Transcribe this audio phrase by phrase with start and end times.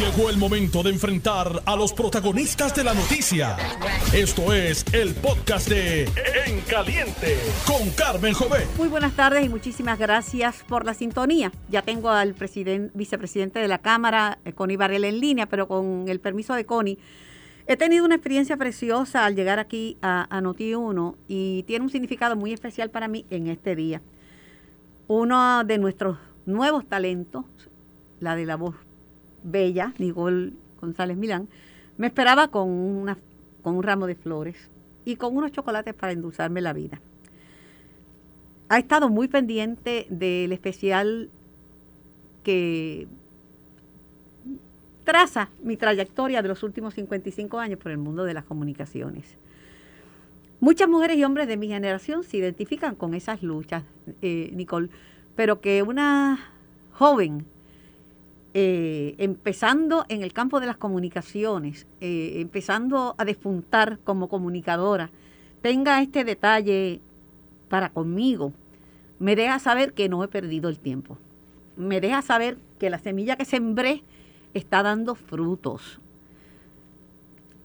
[0.00, 3.58] Llegó el momento de enfrentar a los protagonistas de la noticia.
[4.14, 6.04] Esto es el podcast de
[6.46, 7.36] En Caliente
[7.66, 8.66] con Carmen Jové.
[8.78, 11.52] Muy buenas tardes y muchísimas gracias por la sintonía.
[11.68, 12.34] Ya tengo al
[12.94, 16.96] vicepresidente de la Cámara, eh, Connie Varela, en línea, pero con el permiso de Connie.
[17.66, 22.36] He tenido una experiencia preciosa al llegar aquí a, a Noti1 y tiene un significado
[22.36, 24.00] muy especial para mí en este día.
[25.08, 27.44] Uno de nuestros nuevos talentos,
[28.18, 28.76] la de la voz
[29.42, 31.48] bella, Nicole González Milán,
[31.96, 33.18] me esperaba con, una,
[33.62, 34.70] con un ramo de flores
[35.04, 37.00] y con unos chocolates para endulzarme la vida.
[38.68, 41.30] Ha estado muy pendiente del especial
[42.42, 43.08] que
[45.04, 49.36] traza mi trayectoria de los últimos 55 años por el mundo de las comunicaciones.
[50.60, 53.82] Muchas mujeres y hombres de mi generación se identifican con esas luchas,
[54.22, 54.90] eh, Nicole,
[55.34, 56.38] pero que una
[56.92, 57.46] joven
[58.52, 65.10] eh, empezando en el campo de las comunicaciones, eh, empezando a despuntar como comunicadora,
[65.62, 67.00] tenga este detalle
[67.68, 68.52] para conmigo,
[69.20, 71.18] me deja saber que no he perdido el tiempo.
[71.76, 74.02] Me deja saber que la semilla que sembré
[74.54, 76.00] está dando frutos.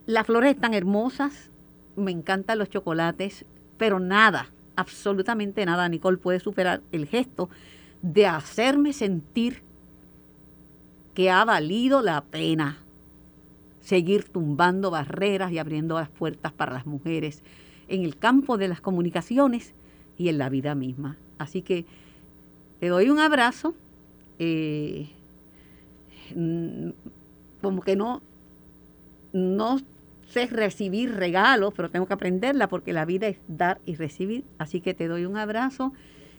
[0.05, 1.49] Las flores están hermosas,
[1.95, 3.45] me encantan los chocolates,
[3.77, 7.49] pero nada, absolutamente nada, Nicole, puede superar el gesto
[8.01, 9.63] de hacerme sentir
[11.15, 12.77] que ha valido la pena
[13.81, 17.41] seguir tumbando barreras y abriendo las puertas para las mujeres
[17.87, 19.73] en el campo de las comunicaciones
[20.17, 21.17] y en la vida misma.
[21.37, 21.85] Así que
[22.79, 23.73] te doy un abrazo.
[24.39, 25.07] Eh,
[27.61, 28.21] como que no,
[29.31, 29.77] no
[30.27, 34.43] sé recibir regalos, pero tengo que aprenderla porque la vida es dar y recibir.
[34.57, 35.93] Así que te doy un abrazo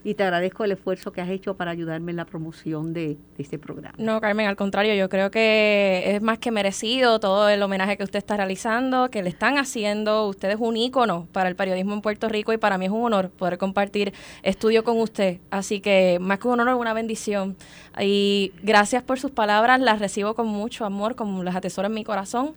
[0.06, 3.58] y te agradezco el esfuerzo que has hecho para ayudarme en la promoción de, este
[3.58, 3.96] programa.
[3.98, 8.04] No, Carmen, al contrario, yo creo que es más que merecido todo el homenaje que
[8.04, 10.28] usted está realizando, que le están haciendo.
[10.28, 13.02] Usted es un ícono para el periodismo en Puerto Rico y para mí es un
[13.02, 15.38] honor poder compartir estudio con usted.
[15.50, 17.56] Así que más que un honor, una bendición.
[18.00, 22.04] Y gracias por sus palabras, las recibo con mucho amor, como las atesoro en mi
[22.04, 22.54] corazón.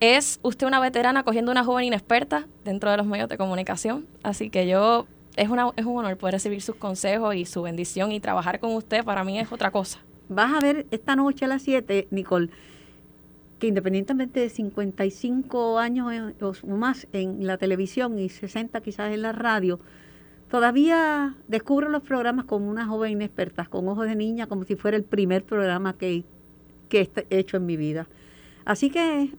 [0.00, 4.48] Es usted una veterana cogiendo una joven inexperta dentro de los medios de comunicación, así
[4.48, 5.06] que yo
[5.38, 8.74] es, una, es un honor poder recibir sus consejos y su bendición y trabajar con
[8.74, 10.00] usted para mí es otra cosa.
[10.28, 12.50] Vas a ver esta noche a las 7, Nicole,
[13.58, 19.32] que independientemente de 55 años o más en la televisión y 60 quizás en la
[19.32, 19.80] radio,
[20.50, 24.96] todavía descubro los programas con una joven inexperta, con ojos de niña, como si fuera
[24.96, 26.24] el primer programa que,
[26.88, 28.08] que he hecho en mi vida.
[28.64, 29.30] Así que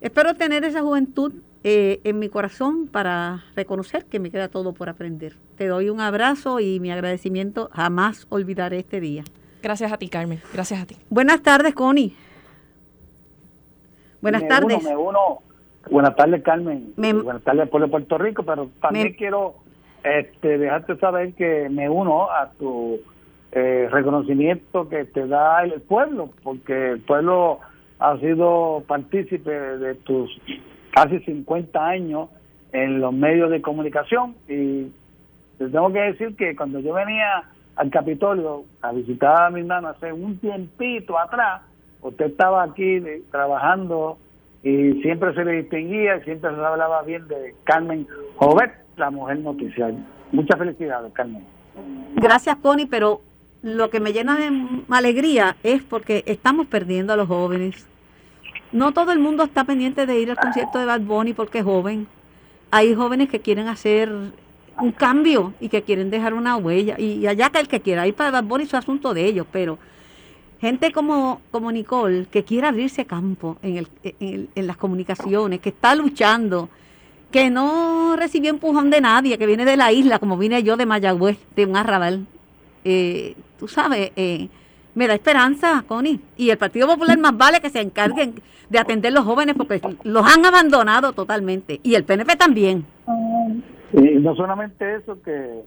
[0.00, 1.32] espero tener esa juventud
[1.64, 5.34] eh, en mi corazón para reconocer que me queda todo por aprender.
[5.56, 9.24] Te doy un abrazo y mi agradecimiento jamás olvidaré este día.
[9.62, 10.40] Gracias a ti, Carmen.
[10.52, 10.96] Gracias a ti.
[11.08, 12.16] Buenas tardes, Connie.
[14.20, 14.82] Buenas tardes.
[14.82, 15.38] me uno.
[15.90, 16.92] Buenas tardes, Carmen.
[16.96, 19.54] Buenas tardes al pueblo de Puerto Rico, pero también quiero
[20.02, 23.00] este, dejarte saber que me uno a tu
[23.52, 27.60] eh, reconocimiento que te da el pueblo, porque el pueblo
[27.98, 30.30] ha sido partícipe de tus
[30.92, 32.28] casi 50 años
[32.72, 34.92] en los medios de comunicación y
[35.58, 37.44] les tengo que decir que cuando yo venía
[37.76, 41.62] al Capitolio a visitar a mi hermano hace un tiempito atrás,
[42.00, 44.18] usted estaba aquí trabajando
[44.62, 49.38] y siempre se le distinguía y siempre se hablaba bien de Carmen Jovet, la mujer
[49.38, 49.96] noticial.
[50.30, 51.44] Muchas felicidades, Carmen.
[52.16, 53.20] Gracias, Connie, pero
[53.62, 54.50] lo que me llena de
[54.90, 57.86] alegría es porque estamos perdiendo a los jóvenes
[58.72, 61.64] no todo el mundo está pendiente de ir al concierto de Bad Bunny porque es
[61.64, 62.06] joven.
[62.70, 64.10] Hay jóvenes que quieren hacer
[64.80, 66.98] un cambio y que quieren dejar una huella.
[66.98, 69.78] Y allá que el que quiera ir para Bad Bunny es asunto de ellos, pero
[70.60, 75.94] gente como, como Nicole, que quiere abrirse campo en, el, en, las comunicaciones, que está
[75.94, 76.68] luchando,
[77.32, 80.86] que no recibió empujón de nadie, que viene de la isla, como vine yo de
[80.86, 82.26] Mayagüez, de un arrabal.
[82.84, 84.48] Eh, tú sabes, eh,
[84.94, 86.20] me da esperanza, Connie.
[86.36, 88.34] Y el Partido Popular más vale que se encarguen
[88.68, 91.80] de atender los jóvenes porque los han abandonado totalmente.
[91.82, 92.84] Y el PNP también.
[93.92, 95.62] Y no solamente eso, que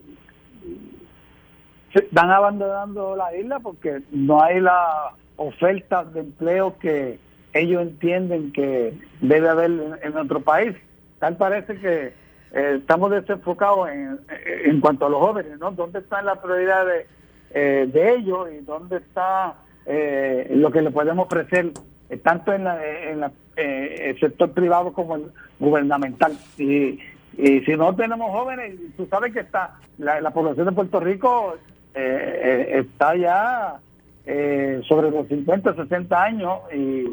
[1.93, 7.19] están abandonando la isla porque no hay la oferta de empleo que
[7.53, 9.71] ellos entienden que debe haber
[10.03, 10.75] en, nuestro país.
[11.19, 12.13] Tal parece que
[12.53, 14.19] eh, estamos desenfocados en,
[14.65, 15.71] en cuanto a los jóvenes, ¿no?
[15.71, 17.07] ¿Dónde están las prioridades
[17.55, 19.55] eh, de ellos y dónde está
[19.87, 21.71] eh, lo que le podemos ofrecer
[22.09, 26.37] eh, tanto en, el sector privado como el gubernamental.
[26.57, 26.99] Y,
[27.37, 31.55] si no tenemos jóvenes, tú sabes que está la, población de Puerto Rico
[31.93, 33.79] está ya
[34.27, 37.05] eh, sobre los 50, 60 años y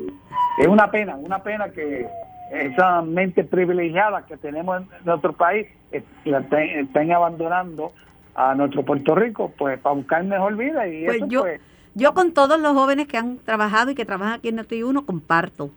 [0.59, 2.06] es una pena, una pena que
[2.50, 7.93] esa mente privilegiada que tenemos en nuestro país eh, la estén abandonando
[8.34, 11.61] a nuestro Puerto Rico pues para buscar mejor vida y pues yo, pues,
[11.94, 15.05] yo con todos los jóvenes que han trabajado y que trabajan aquí en Noti Uno
[15.05, 15.70] comparto,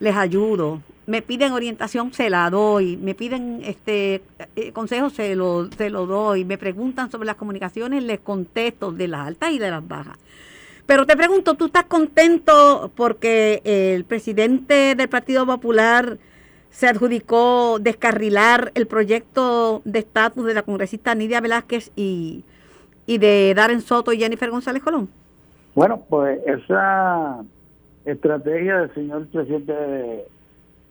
[0.00, 4.22] les ayudo, me piden orientación, se la doy, me piden este
[4.56, 9.08] eh, consejos, se lo, se lo doy, me preguntan sobre las comunicaciones, les contesto de
[9.08, 10.18] las altas y de las bajas.
[10.86, 16.18] Pero te pregunto, ¿tú estás contento porque el presidente del Partido Popular
[16.74, 22.42] se adjudicó descarrilar el proyecto de estatus de la congresista Nidia Velázquez y,
[23.06, 25.08] y de Darren Soto y Jennifer González Colón?
[25.76, 27.44] Bueno, pues esa
[28.04, 30.24] estrategia del señor presidente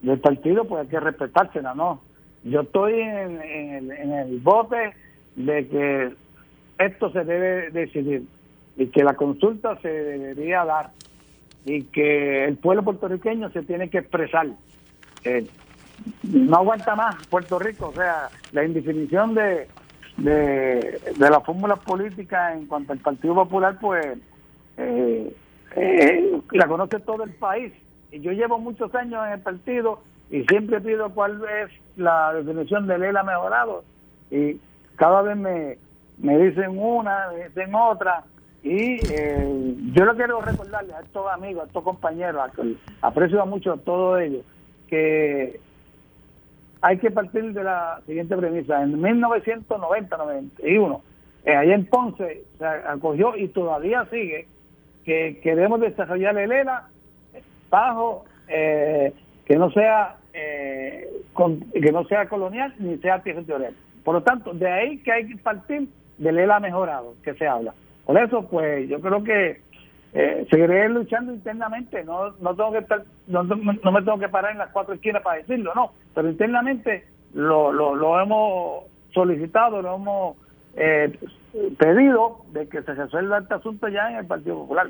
[0.02, 2.00] del partido, pues hay que respetársela, ¿no?
[2.46, 4.94] Yo estoy en, en, el bote
[5.36, 6.14] de que
[6.78, 8.24] esto se debe decidir
[8.78, 10.92] y que la consulta se debería dar
[11.66, 14.48] y que el pueblo puertorriqueño se tiene que expresar.
[15.26, 15.46] Eh,
[16.24, 19.68] no aguanta más Puerto Rico, o sea, la indefinición de,
[20.18, 24.18] de, la fórmula política en cuanto al Partido Popular, pues
[24.78, 25.36] eh,
[25.76, 27.74] eh, la conoce todo el país.
[28.12, 32.88] Y yo llevo muchos años en el partido y siempre pido cuál es la definición
[32.88, 33.84] de ley ha mejorado.
[34.30, 34.60] Y
[34.96, 35.78] cada vez me,
[36.20, 38.24] me dicen una, me dicen otra.
[38.64, 42.50] Y eh, yo lo quiero recordarles a estos amigos, a estos compañeros,
[43.02, 44.46] a aprecio mucho a todos ellos,
[44.88, 45.60] que
[46.84, 48.84] hay que partir de la siguiente premisa.
[48.84, 51.02] En 1990-91,
[51.46, 54.48] eh, allá en Ponce se acogió y todavía sigue
[55.06, 56.90] que queremos desarrollar el ELA
[57.70, 59.14] bajo eh,
[59.46, 61.08] que no sea eh,
[61.74, 63.74] que no sea colonial ni sea territorial.
[64.04, 65.88] Por lo tanto, de ahí que hay que partir
[66.18, 67.74] del ELA mejorado que se habla.
[68.06, 69.62] Por eso, pues yo creo que
[70.14, 72.04] eh, seguiré luchando internamente.
[72.04, 75.22] No, no tengo que estar, no, no, me tengo que parar en las cuatro esquinas
[75.22, 75.92] para decirlo, no.
[76.14, 78.84] Pero internamente lo, lo, lo hemos
[79.14, 80.38] solicitado, lo hemos
[80.76, 81.18] eh,
[81.78, 84.88] pedido de que se resuelva este asunto ya en el Partido Popular.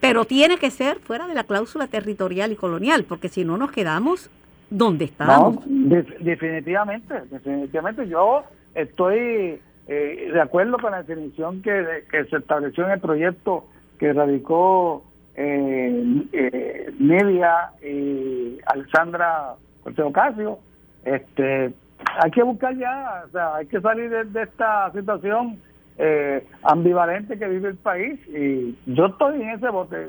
[0.00, 3.72] Pero tiene que ser fuera de la cláusula territorial y colonial, porque si no nos
[3.72, 4.30] quedamos
[4.70, 5.58] donde estamos.
[5.66, 8.06] definitivamente, definitivamente.
[8.06, 8.44] Yo
[8.74, 13.64] estoy eh, de acuerdo con la definición que, se estableció en el proyecto
[13.98, 15.04] que radicó
[15.34, 20.58] eh, eh, Nidia y Alexandra Cortez Ocasio.
[21.04, 21.72] Este,
[22.20, 25.60] hay que buscar ya, o sea, hay que salir de esta situación
[25.96, 30.08] eh, ambivalente que vive el país y yo estoy en ese bote.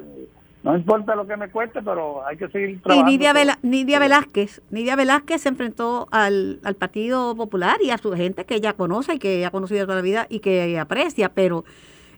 [0.62, 3.10] No importa lo que me cueste, pero hay que seguir trabajando.
[3.10, 3.18] Y
[3.64, 8.56] Nidia, Velázquez, Nidia Velázquez se enfrentó al, al, Partido Popular y a su gente que
[8.56, 11.64] ella conoce y que ha conocido toda la vida y que aprecia, pero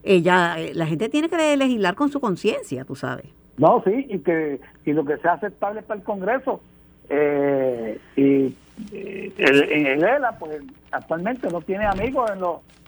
[0.04, 3.26] ella, eh, la gente tiene que legislar con su conciencia, tú sabes.
[3.58, 6.62] No, sí, y que y lo que sea aceptable para el Congreso.
[7.10, 8.56] Eh, y
[8.94, 10.62] en el ELA, pues
[10.92, 12.40] actualmente no tiene amigos en,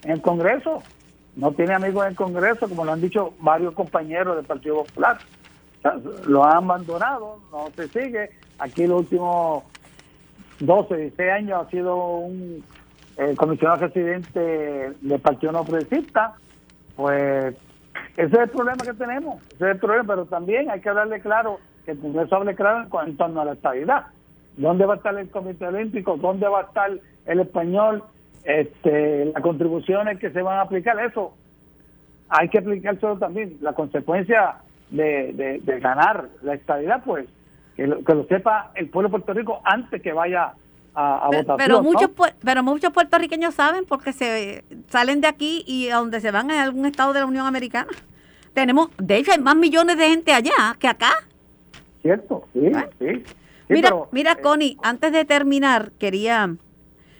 [0.10, 0.81] en el Congreso,
[1.36, 5.18] no tiene amigos en el Congreso, como lo han dicho varios compañeros del Partido Popular.
[6.25, 8.31] lo han abandonado, no se sigue.
[8.59, 9.63] Aquí los últimos
[10.59, 12.63] 12, 16 años ha sido un
[13.18, 14.39] eh, comisionado residente
[15.01, 16.36] del Partido No Progresista.
[16.95, 17.56] Pues
[18.18, 21.19] ese es el problema que tenemos, ese es el problema, pero también hay que darle
[21.19, 24.06] claro que el Congreso hable claro en, torno a la estabilidad
[24.57, 26.92] dónde va a estar el Comité Olímpico, dónde va a estar
[27.26, 28.04] el español,
[28.44, 31.33] este, las contribuciones que se van a aplicar, eso
[32.30, 33.57] hay que aplicárselo también.
[33.62, 34.56] La consecuencia
[34.90, 37.28] de, ganar la estabilidad, pues,
[37.76, 40.54] que lo, que lo sepa el pueblo de Puerto Rico antes que vaya
[40.94, 41.57] a, a votación.
[41.57, 42.09] Pero muchos,
[42.44, 46.59] pero muchos puertorriqueños saben porque se salen de aquí y a donde se van en
[46.59, 47.92] algún estado de la Unión Americana.
[48.54, 51.12] Tenemos, de hecho, hay más millones de gente allá que acá.
[52.02, 53.23] Cierto, sí, sí
[53.69, 56.56] mira, mira, eh, Connie, antes de terminar, quería.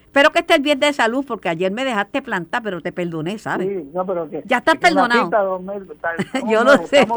[0.06, 3.68] Espero que estés bien de salud, porque ayer me dejaste plantar, pero te perdoné, ¿sabes?
[3.68, 5.30] Sí, no, pero que, ya estás perdonado.
[6.50, 7.08] Yo lo sé.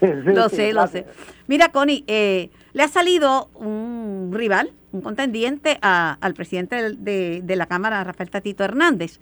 [0.00, 1.06] lo sé, lo sé.
[1.48, 7.66] Mira, Connie, eh, le ha salido un rival, un contendiente al presidente de, de la
[7.66, 9.20] Cámara, Rafael Tatito Hernández.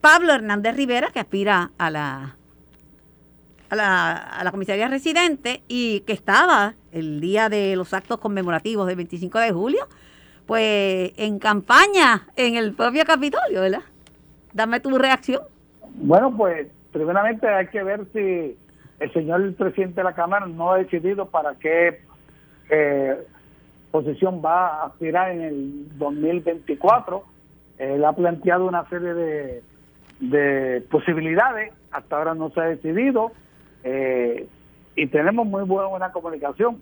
[0.00, 2.36] Pablo Hernández Rivera, que aspira a la
[3.70, 8.86] a la, a la comisaría residente y que estaba el día de los actos conmemorativos
[8.86, 9.88] del 25 de julio,
[10.46, 13.82] pues en campaña en el propio Capitolio, ¿verdad?
[14.52, 15.42] Dame tu reacción.
[15.96, 18.56] Bueno, pues primeramente hay que ver si
[19.00, 22.02] el señor presidente de la Cámara no ha decidido para qué
[22.70, 23.16] eh,
[23.90, 27.22] posición va a aspirar en el 2024.
[27.78, 29.62] Él ha planteado una serie de,
[30.20, 33.32] de posibilidades, hasta ahora no se ha decidido.
[33.82, 34.46] eh,
[34.96, 36.80] y tenemos muy buena comunicación.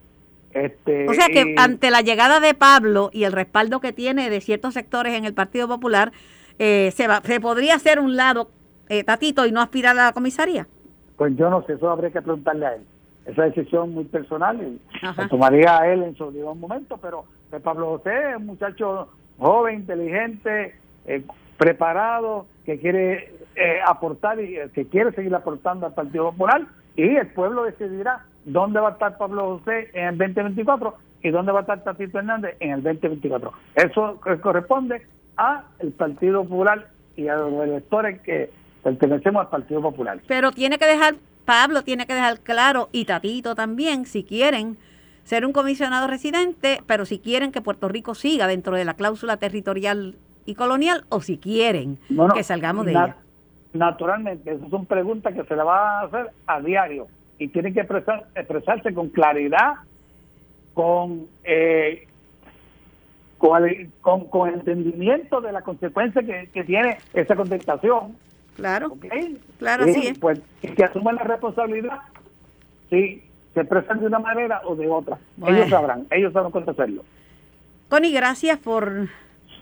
[0.52, 4.40] Este, o sea que ante la llegada de Pablo y el respaldo que tiene de
[4.42, 6.12] ciertos sectores en el Partido Popular,
[6.58, 8.50] eh, se, va, se podría hacer un lado
[8.90, 10.66] eh, Tatito y no aspirar a la comisaría.
[11.16, 12.82] Pues yo no sé, eso habría que preguntarle a él.
[13.24, 17.24] Esa decisión muy personal y la tomaría a él en su debido momento, pero
[17.62, 20.74] Pablo José es un muchacho joven, inteligente,
[21.06, 21.22] eh,
[21.56, 26.62] preparado, que quiere eh, aportar y que quiere seguir aportando al Partido Popular
[26.96, 31.52] y el pueblo decidirá dónde va a estar Pablo José en el 2024 y dónde
[31.52, 33.52] va a estar Tatito Hernández en el 2024.
[33.76, 38.50] Eso corresponde a el Partido Popular y a los electores que
[38.82, 40.20] pertenecemos al Partido Popular.
[40.26, 41.14] Pero tiene que dejar,
[41.44, 44.76] Pablo tiene que dejar claro, y Tatito también, si quieren
[45.24, 49.36] ser un comisionado residente, pero si quieren que Puerto Rico siga dentro de la cláusula
[49.36, 51.98] territorial y colonial, o si quieren
[52.34, 53.16] que salgamos de ella.
[53.72, 57.06] Naturalmente, esas son preguntas que se le va a hacer a diario
[57.38, 59.74] y tienen que expresar, expresarse con claridad,
[60.74, 62.06] con, eh,
[63.38, 68.16] con, con, entendimiento de la consecuencia que, que tiene esa contestación.
[68.56, 68.96] Claro,
[69.58, 70.14] claro, sí.
[70.20, 72.00] Pues que asuman la responsabilidad,
[72.90, 73.22] sí,
[73.54, 75.18] se expresan de una manera o de otra.
[75.46, 77.04] Ellos sabrán, ellos sabrán cómo hacerlo.
[77.88, 79.08] Connie, gracias por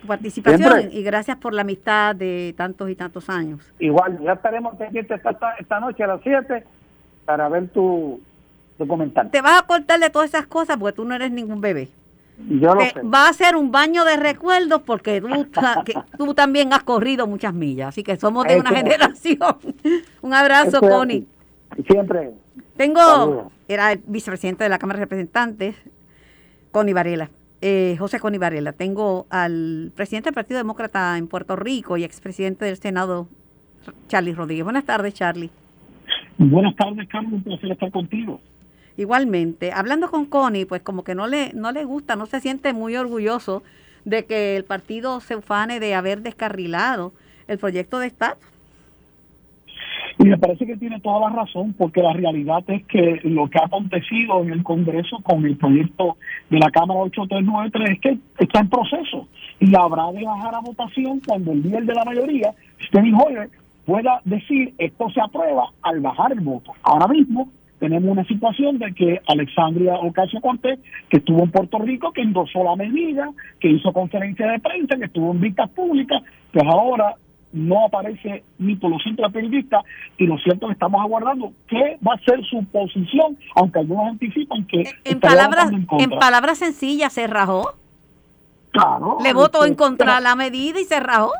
[0.07, 3.61] participación y gracias por la amistad de tantos y tantos años.
[3.79, 6.65] Igual, ya estaremos pendientes esta, esta noche a las 7
[7.25, 8.21] para ver tu,
[8.79, 9.31] tu comentario.
[9.31, 11.89] Te vas a cortar de todas esas cosas porque tú no eres ningún bebé.
[12.49, 13.03] Yo lo sé.
[13.03, 15.29] Va a ser un baño de recuerdos porque tú,
[15.85, 19.57] que tú también has corrido muchas millas, así que somos de una generación.
[20.23, 21.27] un abrazo, Connie.
[21.87, 22.33] Siempre.
[22.77, 25.77] Tengo, era el vicepresidente de la Cámara de Representantes,
[26.73, 27.31] Connie Varela.
[27.63, 28.73] Eh, José Connie Varela.
[28.73, 33.29] Tengo al presidente del Partido Demócrata en Puerto Rico y expresidente del Senado,
[34.09, 34.65] Charlie Rodríguez.
[34.65, 35.51] Buenas tardes, Charlie.
[36.39, 37.35] Buenas tardes, Carlos.
[37.35, 38.41] Un placer estar contigo.
[38.97, 42.73] Igualmente, hablando con Connie, pues como que no le, no le gusta, no se siente
[42.73, 43.63] muy orgulloso
[44.05, 47.13] de que el partido se ufane de haber descarrilado
[47.49, 48.37] el proyecto de Estado.
[50.19, 53.59] Y me parece que tiene toda la razón, porque la realidad es que lo que
[53.59, 56.19] ha acontecido en el Congreso con el proyecto
[56.51, 59.29] de la Cámara 8393 es que está en proceso
[59.61, 62.53] y habrá de bajar a votación cuando el líder de la mayoría,
[62.87, 63.49] Steny Hoyer,
[63.87, 66.73] pueda decir esto se aprueba al bajar el voto.
[66.83, 67.49] Ahora mismo
[67.81, 72.63] tenemos una situación de que Alexandria Ocasio Cortés, que estuvo en Puerto Rico, que endosó
[72.63, 76.23] la medida, que hizo conferencia de prensa, que estuvo en vistas públicas,
[76.53, 77.17] pues ahora
[77.53, 79.83] no aparece ni por los centros periodistas
[80.19, 84.09] y lo cierto es que estamos aguardando qué va a ser su posición, aunque algunos
[84.09, 84.85] anticipan que...
[85.05, 87.75] En, palabras, en, palabras sencillas, se rajó.
[88.71, 89.19] Claro.
[89.25, 91.33] Le votó en contra la medida y se rajó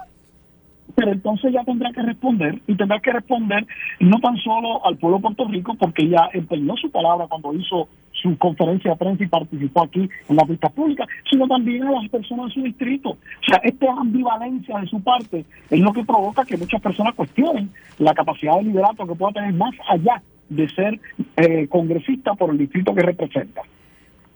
[0.95, 3.67] pero entonces ya tendrá que responder y tendrá que responder
[4.01, 7.89] no tan solo al pueblo de Puerto Rico, porque ya empeñó su palabra cuando hizo
[8.13, 12.09] su conferencia de prensa y participó aquí en la pista pública, sino también a las
[12.11, 13.11] personas de su distrito.
[13.11, 17.71] O sea, esta ambivalencia de su parte es lo que provoca que muchas personas cuestionen
[17.99, 21.01] la capacidad de liderato que pueda tener más allá de ser
[21.37, 23.63] eh, congresista por el distrito que representa.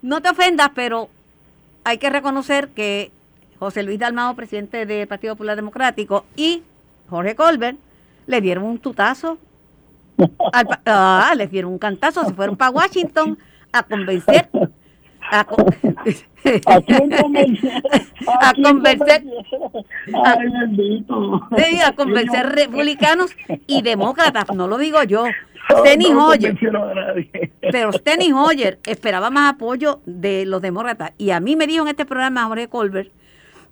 [0.01, 1.09] No te ofendas, pero
[1.83, 3.11] hay que reconocer que
[3.59, 6.63] José Luis Dalmao, presidente del Partido Popular Democrático, y
[7.09, 7.77] Jorge Colbert
[8.27, 9.37] le dieron un tutazo,
[10.85, 13.37] ah, les dieron un cantazo, se fueron para Washington
[13.71, 14.49] a convencer.
[15.31, 16.27] A, a, convencer
[21.83, 23.31] a convencer republicanos
[23.65, 25.25] y demócratas, no lo digo yo.
[25.79, 26.57] Steny Hoyer,
[27.71, 31.13] pero Steny Hoyer esperaba más apoyo de los demócratas.
[31.17, 33.11] Y a mí me dijo en este programa Jorge Colbert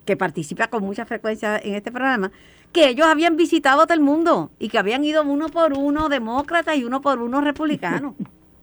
[0.04, 2.30] que participa con mucha frecuencia en este programa,
[2.72, 6.76] que ellos habían visitado todo el mundo y que habían ido uno por uno demócratas
[6.76, 8.14] y uno por uno republicanos.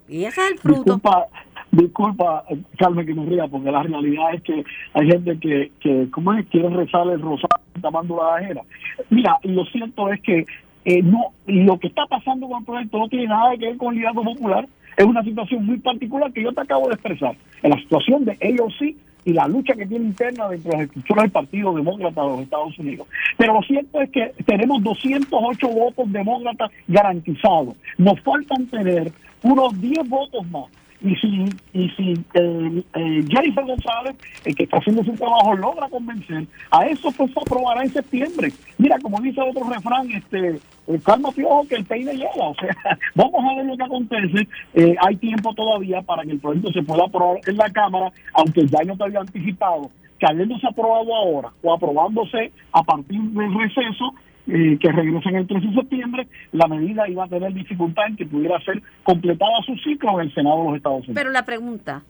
[0.08, 0.96] Y ese es el fruto.
[0.96, 1.28] Disculpa,
[1.72, 2.44] disculpa
[2.78, 6.46] Carmen, que me ría, porque la realidad es que hay gente que, que ¿cómo es?
[6.48, 8.62] Quiere rezar el rosario tapando la ajera.
[9.10, 10.46] Mira, lo cierto es que
[10.84, 13.90] eh, no lo que está pasando con el proyecto no tiene nada que ver con
[13.90, 14.68] el liderazgo popular.
[14.98, 17.36] Es una situación muy particular que yo te acabo de expresar.
[17.64, 20.86] En la situación de ellos sí y la lucha que tiene interna dentro de las
[20.88, 23.08] estructuras del Partido Demócrata de los Estados Unidos.
[23.38, 27.76] Pero lo cierto es que tenemos 208 votos demócratas garantizados.
[27.98, 29.12] Nos faltan tener
[29.44, 30.66] unos 10 votos más
[31.04, 34.16] y si, y si eh, eh, Jennifer González,
[34.46, 38.52] el que está haciendo su trabajo, logra convencer, a eso pues se aprobará en septiembre.
[38.78, 42.30] Mira, como dice otro refrán, este, el calma piojo que el peine llega.
[42.36, 42.76] O sea,
[43.16, 44.48] vamos a ver lo que acontece.
[44.74, 48.68] Eh, hay tiempo todavía para que el proyecto se pueda aprobar en la Cámara, aunque
[48.68, 49.90] ya no te había anticipado
[50.20, 54.14] que habiéndose aprobado ahora o aprobándose a partir del receso,
[54.48, 58.26] eh, que regresen el 13 de septiembre, la medida iba a tener dificultad en que
[58.26, 61.16] pudiera ser completada su ciclo en el Senado de los Estados Unidos.
[61.16, 62.04] Pero la pregunta,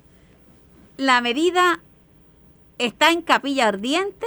[0.97, 1.79] ¿la medida
[2.77, 4.25] está en capilla ardiente?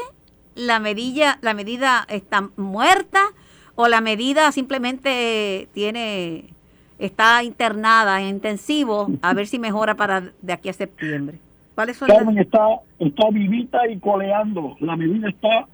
[0.54, 3.20] ¿La medida, la medida está muerta?
[3.74, 6.50] ¿O la medida simplemente tiene
[6.98, 11.38] está internada en intensivo a ver si mejora para de aquí a septiembre?
[11.74, 12.66] ¿Cuáles son Carmen está,
[13.00, 14.76] está vivita y coleando.
[14.78, 15.66] La medida está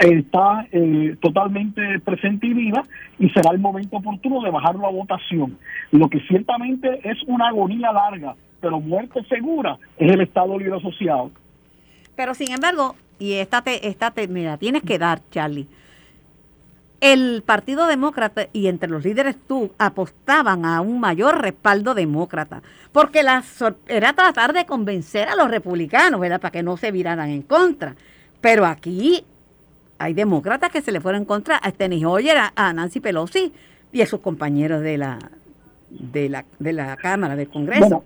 [0.00, 2.82] está eh, totalmente presente y viva
[3.18, 5.58] y será el momento oportuno de bajar la votación.
[5.90, 11.30] Lo que ciertamente es una agonía larga, pero muerte segura es el Estado Libre Asociado.
[12.16, 14.28] Pero sin embargo, y esta te, esta te,
[14.58, 15.66] tienes que dar, Charlie,
[17.00, 23.22] el Partido Demócrata y entre los líderes tú apostaban a un mayor respaldo demócrata, porque
[23.22, 23.44] la,
[23.86, 27.94] era tratar de convencer a los republicanos, ¿verdad?, para que no se viraran en contra.
[28.40, 29.24] Pero aquí
[29.98, 33.52] hay demócratas que se le fueron contra a Steny Hoyer, a, Nancy Pelosi
[33.92, 35.18] y a sus compañeros de la
[35.90, 38.04] de la, de la Cámara, del Congreso.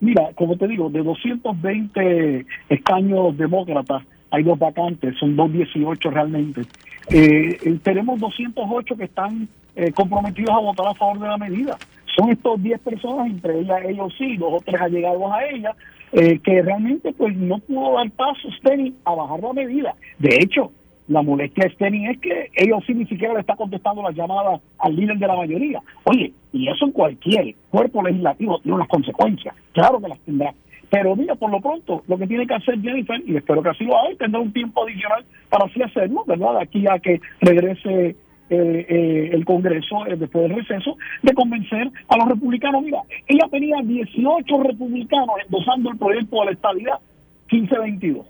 [0.00, 6.62] mira, como te digo, de 220 escaños demócratas, hay dos vacantes, son 218 realmente.
[7.08, 11.78] Eh, tenemos 208 que están eh, comprometidos a votar a favor de la medida.
[12.16, 15.76] Son estos 10 personas, entre ellas ellos sí, dos o tres allegados a ella,
[16.12, 19.94] eh, que realmente pues no pudo dar paso Steny a bajar la medida.
[20.18, 20.72] De hecho,
[21.08, 24.60] la molestia de Steny es que ellos sí ni siquiera le está contestando las llamadas
[24.78, 25.80] al líder de la mayoría.
[26.04, 30.52] Oye, y eso en cualquier cuerpo legislativo tiene unas consecuencias, claro que las tendrá.
[30.90, 33.84] Pero mira, por lo pronto, lo que tiene que hacer Jennifer, y espero que así
[33.84, 36.58] lo haga, tendrá un tiempo adicional para así hacerlo, ¿verdad?
[36.58, 38.16] Aquí a que regrese
[38.48, 42.84] eh, eh, el Congreso eh, después del receso, de convencer a los republicanos.
[42.84, 47.00] Mira, ella tenía 18 republicanos endosando el proyecto de la estabilidad
[47.48, 48.24] 15-22.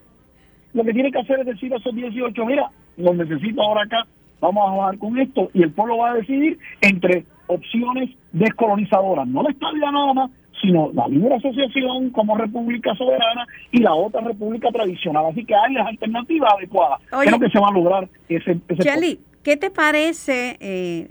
[0.75, 4.07] Lo que tiene que hacer es decir a esos 18, mira, los necesito ahora acá,
[4.41, 9.43] vamos a jugar con esto, y el pueblo va a decidir entre opciones descolonizadoras, no
[9.43, 10.31] la estabilidad nada más,
[10.61, 15.27] sino la libre asociación como república soberana y la otra república tradicional.
[15.27, 17.01] Así que hay las alternativas adecuadas.
[17.11, 18.59] Creo que se va a lograr ese...
[18.69, 20.57] ese ¿qué te parece...
[20.61, 21.11] Eh,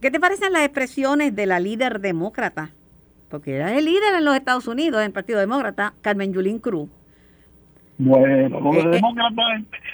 [0.00, 2.70] ¿Qué te parecen las expresiones de la líder demócrata?
[3.28, 6.88] Porque era el líder en los Estados Unidos, en el Partido Demócrata, Carmen Yulín Cruz.
[7.98, 9.00] Bueno, los eh,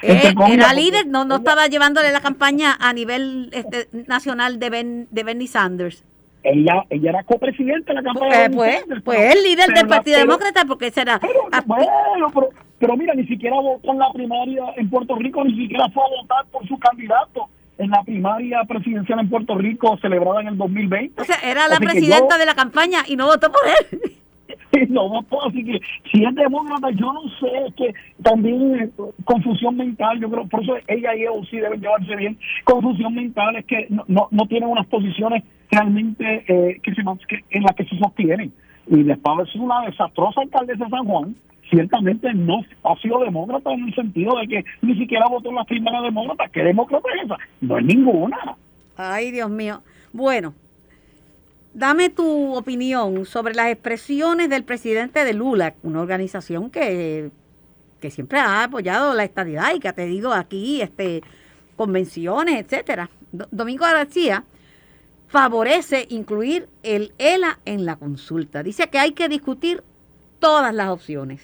[0.03, 5.09] eh, era líder, no, no estaba llevándole la campaña a nivel este, nacional de, ben,
[5.11, 6.05] de Bernie Sanders.
[6.43, 10.67] Ella ella era copresidente de la campaña pues, pues, pues el líder del Partido Demócrata
[10.67, 11.19] porque será
[11.65, 15.89] bueno pero, pero mira ni siquiera votó en la primaria en Puerto Rico ni siquiera
[15.89, 20.49] fue a votar por su candidato en la primaria presidencial en Puerto Rico celebrada en
[20.49, 24.13] el 2020 o sea era la presidenta de la campaña y no votó por él
[24.89, 25.81] no así que
[26.13, 28.91] si es demócrata, yo no sé, es que también eh,
[29.25, 33.57] confusión mental, yo creo, por eso ella y él sí deben llevarse bien, confusión mental
[33.57, 37.75] es que no, no, no tienen unas posiciones realmente eh, que se, que, en las
[37.75, 38.53] que se sostienen.
[38.87, 41.35] Y después es una desastrosa alcaldesa de San Juan,
[41.71, 45.65] ciertamente no ha sido demócrata en el sentido de que ni siquiera votó en la
[45.65, 46.49] primera demócrata.
[46.53, 47.37] ¿Qué demócrata es esa?
[47.61, 48.57] No es ninguna.
[48.97, 49.81] Ay, Dios mío.
[50.13, 50.55] Bueno,
[51.75, 57.31] dame tu opinión sobre las expresiones del presidente de Lula, una organización que,
[58.01, 61.23] que siempre ha apoyado la estadidad y que ha tenido aquí este
[61.77, 63.11] convenciones, etcétera.
[63.51, 64.45] Domingo García
[65.27, 68.63] favorece incluir el ELA en la consulta.
[68.63, 69.83] Dice que hay que discutir
[70.39, 71.41] todas las opciones.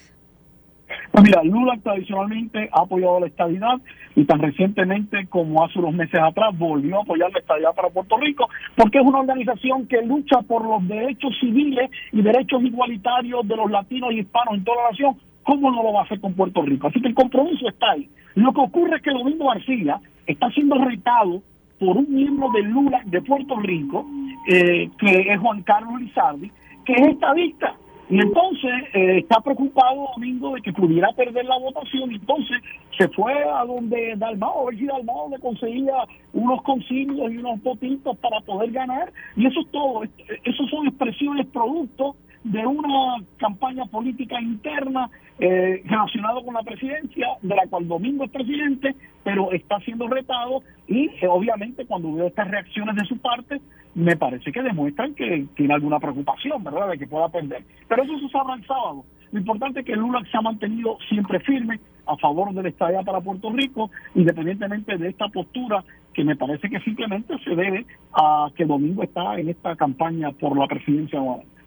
[1.11, 3.79] Pues mira, Lula tradicionalmente ha apoyado la estabilidad
[4.15, 8.17] y tan recientemente como hace unos meses atrás volvió a apoyar la estabilidad para Puerto
[8.17, 13.55] Rico porque es una organización que lucha por los derechos civiles y derechos igualitarios de
[13.55, 15.15] los latinos y hispanos en toda la nación.
[15.43, 16.87] ¿Cómo no lo va a hacer con Puerto Rico?
[16.87, 18.07] Así que el compromiso está ahí.
[18.35, 21.41] Lo que ocurre es que Domingo García está siendo retado
[21.79, 24.05] por un miembro del Lula de Puerto Rico,
[24.47, 26.51] eh, que es Juan Carlos Lizardi,
[26.85, 27.75] que es estadista.
[28.11, 32.11] Y entonces eh, está preocupado Domingo de que pudiera perder la votación.
[32.11, 32.57] Y entonces
[32.97, 35.95] se fue a donde Dalmao, a ver si Dalmao le conseguía
[36.33, 39.13] unos concilios y unos votitos para poder ganar.
[39.37, 40.03] Y eso es todo.
[40.43, 47.55] Esos son expresiones producto de una campaña política interna eh, relacionado con la presidencia, de
[47.55, 52.49] la cual Domingo es presidente, pero está siendo retado y eh, obviamente cuando veo estas
[52.49, 53.61] reacciones de su parte,
[53.93, 57.63] me parece que demuestran que tiene alguna preocupación, ¿verdad?, de que pueda perder.
[57.87, 59.03] Pero eso se sabrá el sábado.
[59.31, 63.01] Lo importante es que Lula se ha mantenido siempre firme a favor de la estadía
[63.01, 68.49] para Puerto Rico, independientemente de esta postura que me parece que simplemente se debe a
[68.55, 71.21] que Domingo está en esta campaña por la presidencia.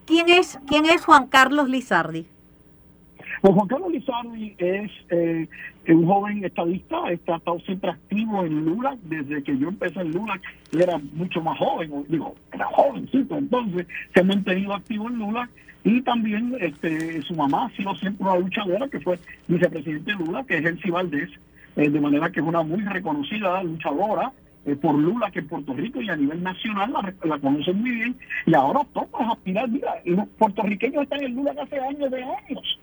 [0.05, 2.25] ¿Quién es, quién es Juan Carlos Lizardi?
[3.41, 5.47] Pues Juan Carlos Lizardi es eh,
[5.89, 10.39] un joven estadista, ha estado siempre activo en Lula, desde que yo empecé en Lula,
[10.71, 15.49] y era mucho más joven, digo, era jovencito, entonces se ha mantenido activo en Lula,
[15.83, 20.43] y también este, su mamá ha sido siempre una luchadora, que fue vicepresidente de Lula,
[20.43, 21.29] que es Elsie Valdés,
[21.75, 24.31] eh, de manera que es una muy reconocida luchadora,
[24.65, 28.17] eh, por Lula que en Puerto Rico y a nivel nacional la, conocen muy bien
[28.45, 32.79] y ahora todos aspirar, mira, los puertorriqueños están en Lula hace años de años.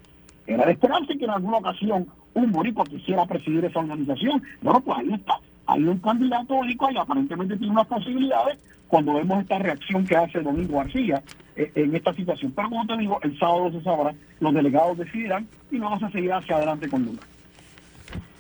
[0.47, 4.43] Era de esperarse que en alguna ocasión un boricua quisiera presidir esa organización.
[4.61, 5.39] Bueno, pues ahí está.
[5.67, 10.41] Hay un candidato boricua y aparentemente tiene unas posibilidades cuando vemos esta reacción que hace
[10.41, 11.23] Domingo García
[11.57, 12.53] eh, en esta situación.
[12.55, 16.33] Pero como te digo, el sábado se sabrá, los delegados decidirán y vamos a seguir
[16.33, 17.21] hacia adelante con Lula.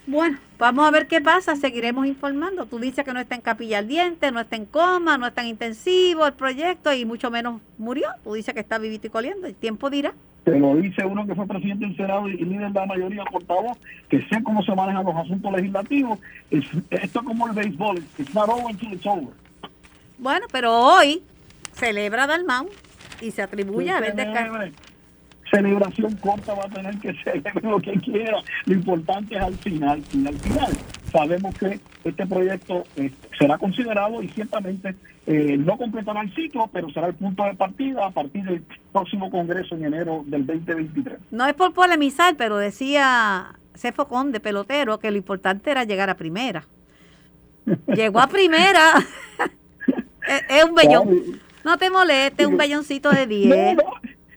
[0.06, 2.66] Bueno, vamos a ver qué pasa, seguiremos informando.
[2.66, 5.42] Tú dices que no está en capilla al diente, no está en coma, no está
[5.42, 8.08] en intensivo el proyecto y mucho menos murió.
[8.24, 10.12] Tú dices que está vivito y coliendo, el tiempo dirá.
[10.44, 13.78] Te lo dice uno que fue presidente del Senado y líder de la mayoría portavoz,
[14.08, 16.18] que sé cómo se manejan los asuntos legislativos.
[16.50, 19.32] esto es como el béisbol, it's not over until it's over.
[20.18, 21.22] Bueno, pero hoy
[21.74, 22.68] celebra Dalmau
[23.20, 24.16] y se atribuye a ver
[25.52, 28.38] celebración corta va a tener que celebrar lo que quiera.
[28.64, 30.02] Lo importante es al final.
[30.12, 30.72] Y al final
[31.12, 36.90] sabemos que este proyecto eh, será considerado y ciertamente eh, no completará el ciclo, pero
[36.90, 41.18] será el punto de partida a partir del próximo Congreso en enero del 2023.
[41.30, 46.16] No es por polemizar, pero decía Cefo Conde, pelotero, que lo importante era llegar a
[46.16, 46.64] primera.
[47.86, 48.94] Llegó a primera.
[50.48, 51.40] es, un bellón.
[51.62, 53.76] No te molestes, un belloncito de 10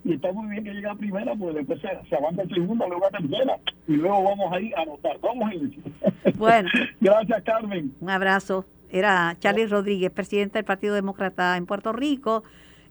[0.05, 2.87] y está muy bien que llegue a primera, pues después se, se aguanta el segundo,
[2.87, 5.19] luego a tercera, y luego vamos a ir a anotar.
[5.19, 6.31] Vamos a.
[6.37, 6.69] Bueno.
[7.01, 7.91] Gracias, Carmen.
[7.99, 8.65] Un abrazo.
[8.91, 12.43] Era Charlie Rodríguez, presidente del Partido Demócrata en Puerto Rico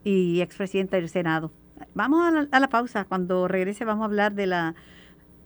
[0.02, 1.52] y expresidente del Senado.
[1.94, 3.04] Vamos a la, pausa.
[3.04, 4.74] Cuando regrese vamos a hablar de la,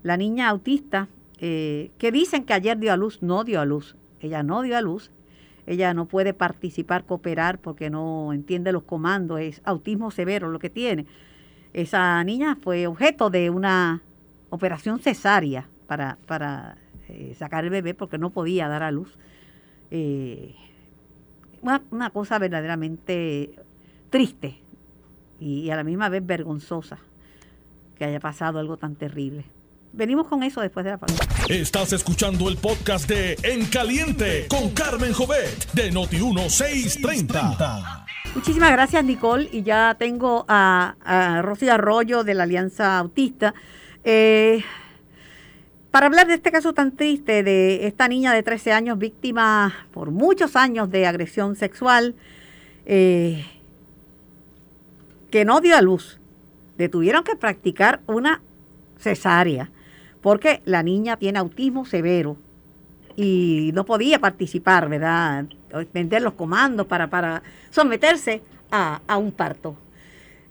[0.03, 3.23] la niña autista eh, que dicen que ayer dio a luz.
[3.23, 3.95] No dio a luz.
[4.21, 5.11] Ella no dio a luz.
[5.67, 9.41] Ella no puede participar, cooperar porque no entiende los comandos.
[9.41, 11.05] Es autismo severo lo que tiene
[11.83, 14.03] esa niña fue objeto de una
[14.51, 16.77] operación cesárea para, para
[17.09, 19.17] eh, sacar el bebé porque no podía dar a luz.
[19.91, 20.57] Eh,
[21.63, 23.55] una, cosa verdaderamente
[24.11, 24.59] triste
[25.39, 26.99] y, a la misma vez vergonzosa
[27.97, 29.45] que haya pasado algo tan terrible.
[29.93, 31.25] Venimos con eso después de la pausa.
[31.49, 38.08] Estás escuchando el podcast de En Caliente con Carmen Jovet de Noti1630.
[38.35, 39.49] Muchísimas gracias, Nicole.
[39.53, 43.55] Y ya tengo a, a Rosy Arroyo de la Alianza Autista.
[44.05, 44.63] Eh,
[45.91, 50.11] para hablar de este caso tan triste de esta niña de 13 años, víctima por
[50.11, 52.15] muchos años de agresión sexual,
[52.87, 53.45] eh,
[55.31, 56.21] que no dio a luz,
[56.77, 58.43] le tuvieron que practicar una
[58.99, 59.71] cesárea,
[60.21, 62.37] porque la niña tiene autismo severo
[63.21, 65.47] y no podía participar, ¿verdad?
[65.93, 69.75] Vender los comandos para, para someterse a, un parto.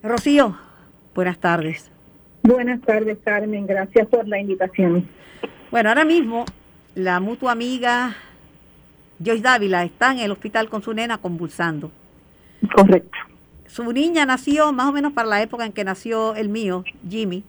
[0.03, 0.53] Rocío,
[1.15, 1.89] buenas tardes.
[2.43, 3.65] Buenas tardes, Carmen.
[3.65, 5.07] Gracias por la invitación.
[5.71, 6.43] Bueno, ahora mismo
[6.93, 8.17] la mutua amiga
[9.23, 11.89] Joyce Dávila está en el hospital con su nena convulsando.
[12.75, 13.17] Correcto.
[13.67, 17.45] Su niña nació más o menos para la época en que nació el mío, Jimmy.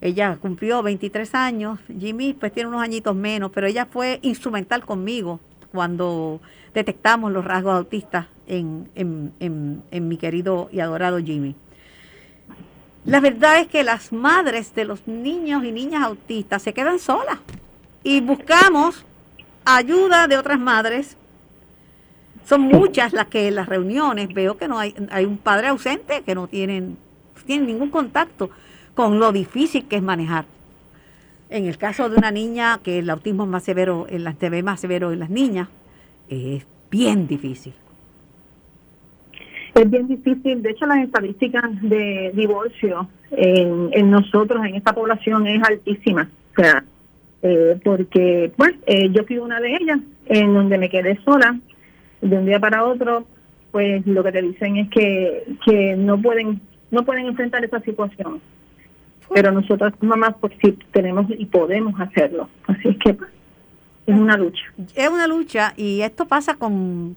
[0.00, 5.40] Ella cumplió 23 años, Jimmy pues tiene unos añitos menos, pero ella fue instrumental conmigo
[5.72, 6.40] cuando
[6.72, 11.54] detectamos los rasgos autistas en, en, mi querido y adorado Jimmy.
[13.04, 17.38] La verdad es que las madres de los niños y niñas autistas se quedan solas
[18.02, 19.04] y buscamos
[19.64, 21.16] ayuda de otras madres.
[22.46, 26.22] Son muchas las que en las reuniones veo que no hay, hay un padre ausente
[26.22, 26.96] que no tienen,
[27.46, 28.50] tienen ningún contacto
[28.94, 30.44] con lo difícil que es manejar.
[31.48, 34.62] En el caso de una niña que el autismo es más severo, en las TV
[34.62, 35.68] más severo en las niñas,
[36.28, 37.74] es bien difícil.
[39.74, 40.62] Es bien difícil.
[40.62, 46.28] De hecho, las estadísticas de divorcio en, nosotros, en esta población, es altísima.
[46.52, 46.84] O sea,
[47.42, 51.58] eh, porque, bueno, eh, yo fui una de ellas, en donde me quedé sola,
[52.20, 53.26] de un día para otro,
[53.70, 58.40] pues lo que te dicen es que, que no pueden no pueden enfrentar esa situación
[59.32, 62.48] pero nosotras mamás pues sí tenemos y podemos hacerlo.
[62.66, 63.10] Así es que
[64.06, 64.62] es una lucha.
[64.94, 67.16] Es una lucha y esto pasa con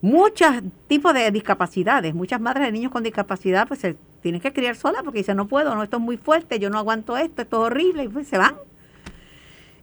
[0.00, 0.50] muchos
[0.88, 2.14] tipos de discapacidades.
[2.14, 5.48] Muchas madres de niños con discapacidad pues se tienen que criar solas porque dicen no
[5.48, 8.28] puedo, no, esto es muy fuerte, yo no aguanto esto, esto es horrible y pues
[8.28, 8.54] se van.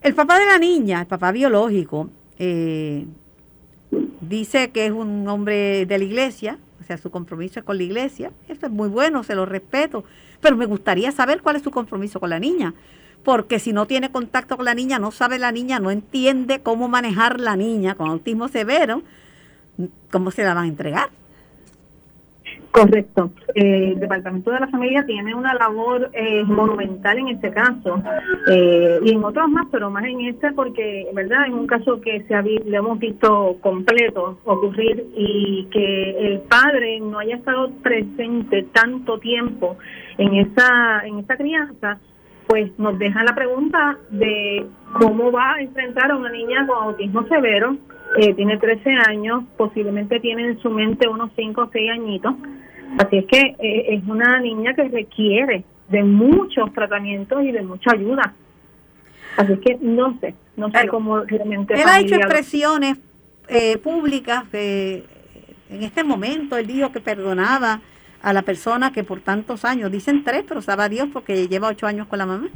[0.01, 3.05] El papá de la niña, el papá biológico, eh,
[4.21, 6.57] dice que es un hombre de la iglesia,
[6.89, 8.31] sea, su compromiso es con la iglesia.
[8.47, 10.03] Eso es muy bueno, se lo respeto.
[10.41, 12.73] Pero me gustaría saber cuál es su compromiso con la niña.
[13.23, 16.87] Porque si no tiene contacto con la niña, no sabe la niña, no entiende cómo
[16.87, 19.03] manejar la niña con autismo severo,
[20.09, 21.09] ¿cómo se la van a entregar?
[22.71, 23.31] Correcto.
[23.55, 28.01] El Departamento de la Familia tiene una labor eh, monumental en este caso
[28.47, 31.47] eh, y en otros más, pero más en este porque, ¿verdad?
[31.47, 36.99] En un caso que se ha, le hemos visto completo ocurrir y que el padre
[36.99, 39.77] no haya estado presente tanto tiempo
[40.19, 41.99] en esa, en esa crianza,
[42.45, 47.27] pues nos deja la pregunta de cómo va a enfrentar a una niña con autismo
[47.27, 47.77] severo
[48.17, 52.33] eh, tiene 13 años, posiblemente tiene en su mente unos 5 o 6 añitos.
[52.97, 57.91] Así es que eh, es una niña que requiere de muchos tratamientos y de mucha
[57.91, 58.33] ayuda.
[59.37, 61.75] Así es que no sé, no sé cómo realmente...
[61.75, 62.97] Él ha hecho expresiones
[63.47, 67.81] eh, públicas en este momento, él dijo que perdonaba
[68.23, 71.85] a la persona que por tantos años, dicen tres, pero sabe Dios porque lleva ocho
[71.85, 72.49] años con la mamá,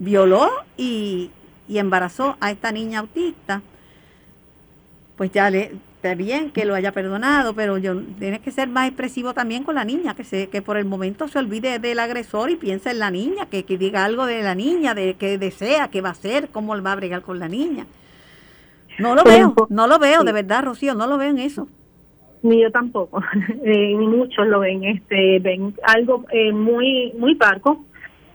[0.00, 1.30] violó y,
[1.68, 3.62] y embarazó a esta niña autista,
[5.16, 5.72] pues ya le
[6.04, 9.74] está bien que lo haya perdonado, pero yo tiene que ser más expresivo también con
[9.74, 12.98] la niña, que se, que por el momento se olvide del agresor y piense en
[12.98, 16.50] la niña, que, diga algo de la niña, de qué desea, qué va a hacer,
[16.50, 17.86] cómo va a bregar con la niña.
[18.98, 21.68] No lo veo, no lo veo, de verdad, Rocío, no lo veo en eso.
[22.42, 23.22] Ni yo tampoco,
[23.64, 27.82] eh, ni muchos lo ven, este, ven algo eh, muy, muy parco,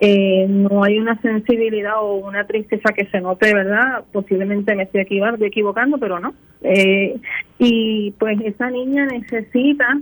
[0.01, 4.03] eh, no hay una sensibilidad o una tristeza que se note, ¿verdad?
[4.11, 6.33] Posiblemente me estoy equivocando, pero no.
[6.61, 7.17] Eh,
[7.57, 9.99] y pues esa niña necesita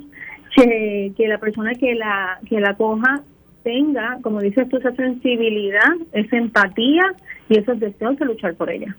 [0.56, 3.24] que, que la persona que la, que la coja
[3.64, 7.14] tenga, como dices tú, esa sensibilidad, esa empatía
[7.50, 8.96] y esos deseos de luchar por ella.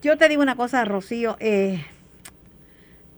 [0.00, 1.84] Yo te digo una cosa, Rocío, eh,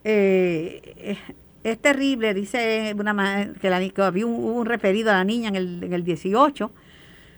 [0.03, 1.17] eh,
[1.65, 5.57] es terrible, dice una que, la, que había un, un, referido a la niña en
[5.57, 6.71] el, en el 18,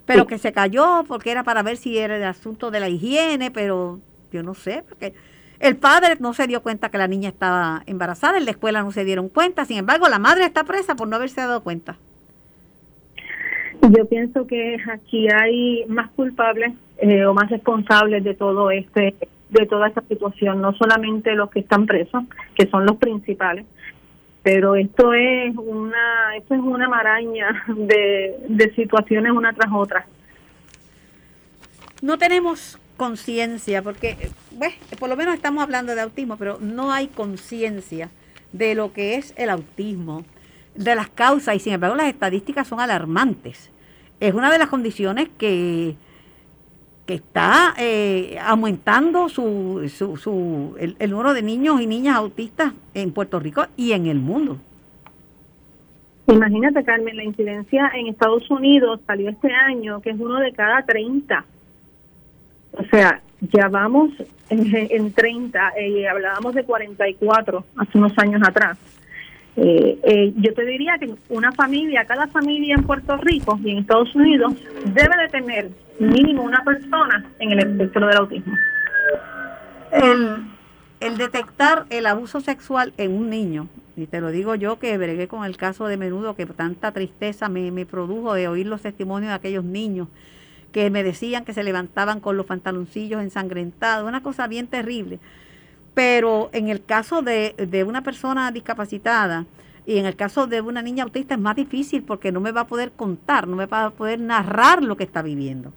[0.07, 3.51] pero que se cayó porque era para ver si era el asunto de la higiene,
[3.51, 4.01] pero
[4.33, 5.15] yo no sé, porque
[5.61, 8.93] el padre no se dio cuenta que la niña estaba embarazada, en la escuela no
[8.93, 11.97] se dieron cuenta, sin embargo la madre está presa por no haberse dado cuenta.
[13.81, 19.15] Yo pienso que aquí hay más culpables eh, o más responsables de todo este
[19.51, 23.67] de toda esta situación, no solamente los que están presos, que son los principales,
[24.43, 30.07] pero esto es una esto es una maraña de, de situaciones una tras otra.
[32.01, 34.17] No tenemos conciencia porque
[34.53, 38.11] bueno, por lo menos estamos hablando de autismo pero no hay conciencia
[38.53, 40.25] de lo que es el autismo
[40.75, 43.71] de las causas y sin embargo las estadísticas son alarmantes.
[44.21, 45.97] Es una de las condiciones que
[47.07, 53.13] que está eh, aumentando su, su, su el, número de niños y niñas autistas en
[53.13, 54.59] Puerto Rico y en el mundo.
[56.29, 60.85] Imagínate, Carmen, la incidencia en Estados Unidos salió este año que es uno de cada
[60.85, 61.45] 30.
[62.73, 64.11] O sea, ya vamos
[64.51, 68.79] en, en 30 y eh, hablábamos de 44 hace unos años atrás.
[69.57, 73.79] Eh, eh, yo te diría que una familia, cada familia en Puerto Rico y en
[73.79, 74.55] Estados Unidos
[74.87, 78.55] debe de tener mínimo una persona en el espectro del autismo.
[79.93, 85.29] El, detectar el abuso sexual en un niño, y te lo digo yo que bregué
[85.29, 89.31] con el caso de menudo que tanta tristeza me, me produjo de oír los testimonios
[89.31, 90.09] de aquellos niños
[90.73, 95.19] que me decían que se levantaban con los pantaloncillos ensangrentados, una cosa bien terrible.
[95.95, 99.47] Pero en el caso de, de una persona discapacitada
[99.85, 102.63] y en el caso de una niña autista es más difícil porque no me va
[102.63, 105.73] a poder contar, no me va a poder narrar lo que está viviendo.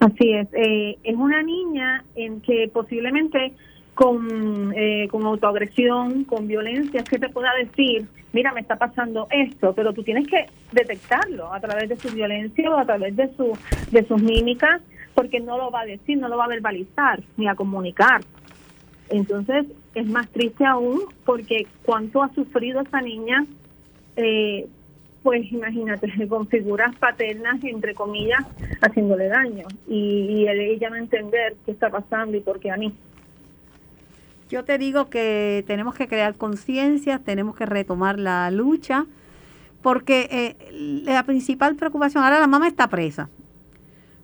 [0.00, 3.54] Así es, eh, es una niña en que posiblemente
[3.94, 9.72] con, eh, con autoagresión, con violencia, que te pueda decir, mira, me está pasando esto,
[9.74, 13.56] pero tú tienes que detectarlo a través de su violencia o a través de, su,
[13.90, 14.82] de sus mímicas,
[15.14, 18.20] porque no lo va a decir, no lo va a verbalizar ni a comunicar.
[19.08, 23.46] Entonces es más triste aún porque cuánto ha sufrido esa niña,
[24.16, 24.68] eh,
[25.22, 28.44] pues imagínate, con figuras paternas, entre comillas,
[28.80, 32.94] haciéndole daño y, y ella no entender qué está pasando y por qué a mí.
[34.48, 39.06] Yo te digo que tenemos que crear conciencia, tenemos que retomar la lucha,
[39.82, 43.28] porque eh, la principal preocupación, ahora la mamá está presa,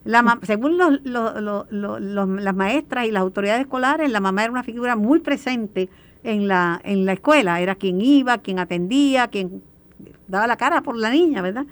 [0.05, 5.89] la según las maestras y las autoridades escolares, la mamá era una figura muy presente
[6.25, 7.61] en la, en la escuela.
[7.61, 9.63] Era quien iba, quien atendía, quien
[10.29, 11.67] daba la cara por la niña, ¿verdad?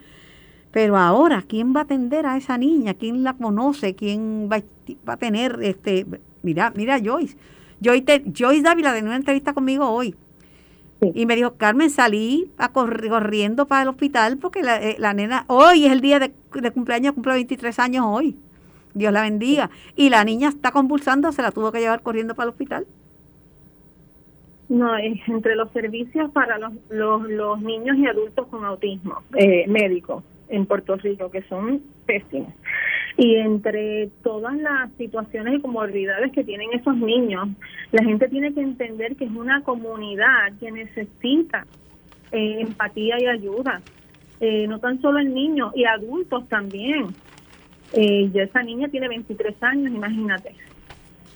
[0.70, 2.94] Pero ahora, ¿quién va a atender a esa niña?
[2.94, 3.94] ¿Quién la conoce?
[3.94, 4.62] ¿Quién va,
[5.08, 6.06] va a tener este...
[6.42, 7.36] Mira, mira Joyce.
[7.82, 10.14] Joyce, Joyce Dávila de una entrevista conmigo hoy.
[11.02, 15.44] Y me dijo, Carmen, salí a corriendo para el hospital porque la, eh, la nena,
[15.48, 18.36] hoy es el día de, de, cumpleaños, cumple 23 años hoy.
[18.92, 19.70] Dios la bendiga.
[19.96, 22.86] Y la niña está convulsando, se la tuvo que llevar corriendo para el hospital.
[24.68, 30.22] No, entre los servicios para los, los, los niños y adultos con autismo eh, médicos
[30.50, 32.52] en Puerto Rico, que son pésimos.
[33.16, 37.48] Y entre todas las situaciones y comorbilidades que tienen esos niños,
[37.92, 41.66] la gente tiene que entender que es una comunidad que necesita
[42.32, 43.82] eh, empatía y ayuda.
[44.40, 47.08] Eh, no tan solo el niño, y adultos también.
[47.92, 50.54] Eh, ya esa niña tiene 23 años, imagínate.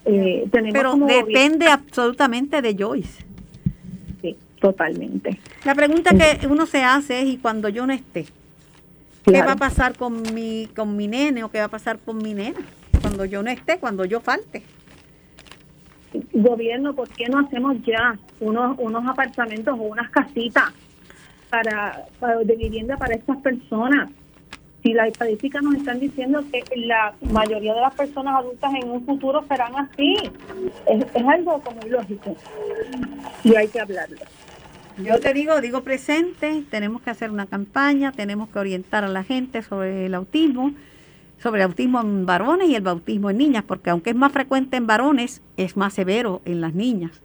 [0.07, 3.25] Eh, Pero depende absolutamente de Joyce.
[4.23, 5.39] Sí, totalmente.
[5.65, 8.27] La pregunta que uno se hace es, ¿y cuando yo no esté?
[9.25, 12.19] ¿Qué va a pasar con mi, con mi nene o qué va a pasar con
[12.19, 12.61] mi nena?
[13.01, 14.63] Cuando yo no esté, cuando yo falte.
[16.33, 20.73] Gobierno, ¿por qué no hacemos ya unos, unos apartamentos o unas casitas
[21.51, 24.11] para, para de vivienda para estas personas?
[24.85, 29.05] si las estadísticas nos están diciendo que la mayoría de las personas adultas en un
[29.07, 30.15] futuro serán así,
[30.87, 32.37] es, algo como lógico
[33.43, 34.19] y hay que hablarlo.
[34.99, 39.25] Yo te digo, digo presente, tenemos que hacer una campaña, tenemos que orientar a la
[39.25, 40.73] gente sobre el autismo,
[41.43, 44.77] sobre el autismo en varones y el bautismo en niñas, porque aunque es más frecuente
[44.77, 47.23] en varones, es más severo en las niñas.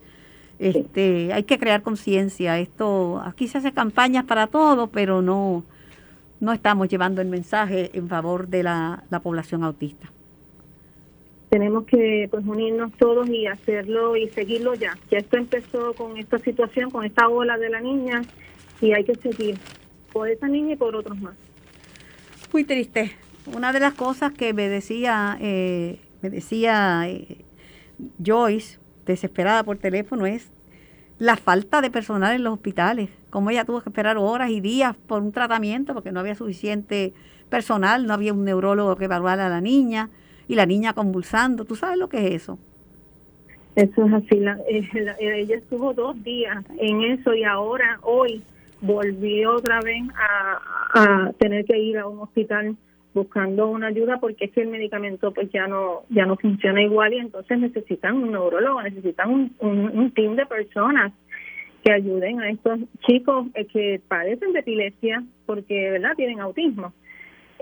[0.58, 2.58] Este, hay que crear conciencia.
[2.58, 5.64] Esto, aquí se hace campañas para todo, pero no,
[6.40, 10.10] no estamos llevando el mensaje en favor de la, población autista.
[11.50, 14.96] Tenemos que pues unirnos todos y hacerlo y seguirlo ya.
[15.10, 18.22] Ya esto empezó con esta situación, con esta ola de la niña
[18.80, 19.58] y hay que seguir
[20.12, 21.34] por esa niña y por otros más.
[22.52, 23.12] Muy triste.
[23.52, 27.38] Una de las cosas que me decía, eh, me decía eh,
[28.24, 30.52] Joyce, desesperada por teléfono, es
[31.18, 34.96] la falta de personal en los hospitales, como ella tuvo que esperar horas y días
[35.06, 37.12] por un tratamiento porque no había suficiente
[37.48, 40.10] personal, no había un neurólogo que evaluara a la niña
[40.50, 41.64] y la niña convulsando.
[41.64, 42.58] ¿Tú sabes lo que es eso?
[43.76, 44.44] Eso es así.
[44.68, 48.42] Eh, ella estuvo dos días en eso y ahora, hoy,
[48.80, 50.02] volvió otra vez
[50.92, 52.76] a, tener que ir a un hospital
[53.14, 57.12] buscando una ayuda porque es que el medicamento pues ya no ya no funciona igual
[57.12, 61.12] y entonces necesitan un neurólogo, necesitan un, un, team de personas
[61.84, 66.92] que ayuden a estos chicos eh, que padecen de epilepsia porque verdad tienen autismo.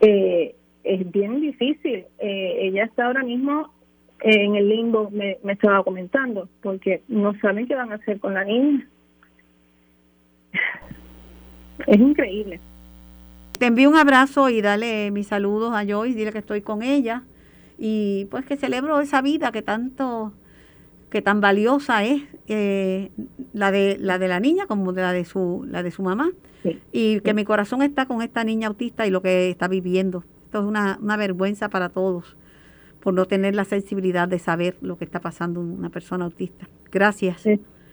[0.01, 2.05] Eh, es bien difícil.
[2.19, 3.73] Eh, ella está ahora mismo
[4.21, 8.35] en el limbo, me, me estaba comentando, porque no saben qué van a hacer con
[8.35, 8.87] la niña.
[11.87, 12.61] Es increíble.
[13.59, 17.23] Te envío un abrazo y dale mis saludos a Joyce, dile que estoy con ella
[17.79, 20.33] y pues que celebro esa vida que tanto,
[21.11, 23.11] que tan valiosa es eh,
[23.53, 26.31] la de la de la niña como la de su la de su mamá
[26.93, 30.25] y que mi corazón está con esta niña autista y lo que está viviendo.
[30.49, 32.35] Esto es una, una vergüenza para todos
[33.01, 36.67] por no tener la sensibilidad de saber lo que está pasando una persona autista.
[36.91, 37.47] Gracias.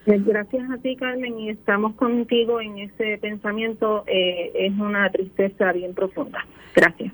[0.06, 4.04] Pues gracias a ti, Carmen, y estamos contigo en ese pensamiento.
[4.06, 6.46] Eh, es una tristeza bien profunda.
[6.74, 7.12] Gracias.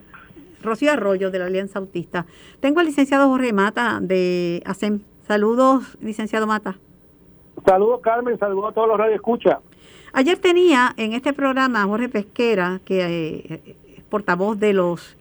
[0.62, 2.24] Rocío Arroyo, de la Alianza Autista.
[2.60, 5.00] Tengo al licenciado Jorge Mata, de ASEM.
[5.22, 6.76] Saludos, licenciado Mata.
[7.66, 8.38] Saludos, Carmen.
[8.38, 9.58] Saludos a todos los radioescuchas.
[10.12, 15.16] Ayer tenía en este programa Jorge Pesquera, que eh, es portavoz de los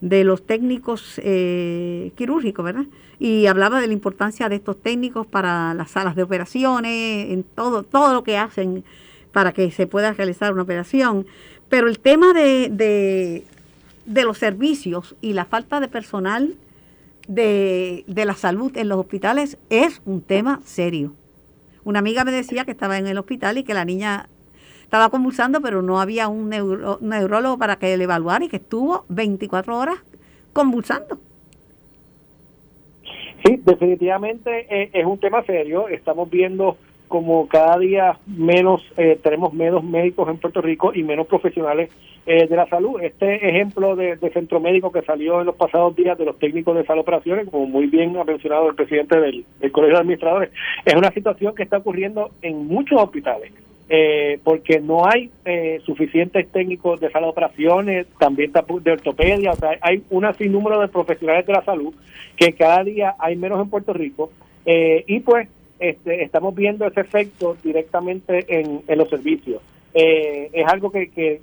[0.00, 2.86] de los técnicos eh, quirúrgicos, ¿verdad?
[3.18, 7.82] Y hablaba de la importancia de estos técnicos para las salas de operaciones, en todo,
[7.82, 8.82] todo lo que hacen
[9.32, 11.26] para que se pueda realizar una operación.
[11.68, 13.44] Pero el tema de, de,
[14.06, 16.54] de los servicios y la falta de personal
[17.28, 21.12] de, de la salud en los hospitales es un tema serio.
[21.84, 24.28] Una amiga me decía que estaba en el hospital y que la niña
[24.90, 29.78] estaba convulsando, pero no había un neurólogo para que le evaluara y que estuvo 24
[29.78, 29.98] horas
[30.52, 31.16] convulsando.
[33.44, 35.86] Sí, definitivamente eh, es un tema serio.
[35.86, 36.76] Estamos viendo
[37.06, 41.88] como cada día menos eh, tenemos menos médicos en Puerto Rico y menos profesionales
[42.26, 43.00] eh, de la salud.
[43.00, 46.84] Este ejemplo de, centro médico que salió en los pasados días de los técnicos de
[46.84, 50.50] sala operaciones, como muy bien ha mencionado el presidente del Colegio de Administradores,
[50.84, 53.52] es una situación que está ocurriendo en muchos hospitales
[53.92, 59.56] eh, porque no hay eh, suficientes técnicos de sala de operaciones, también de ortopedia, o
[59.56, 61.92] sea, hay un sinnúmero de profesionales de la salud
[62.36, 64.30] que cada día hay menos en Puerto Rico
[64.64, 65.48] eh, y pues
[65.80, 69.60] este, estamos viendo ese efecto directamente en, los servicios.
[69.92, 71.40] es algo que, que,